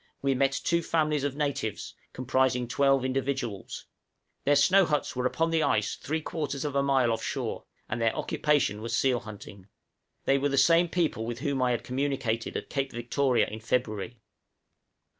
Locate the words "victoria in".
12.91-13.59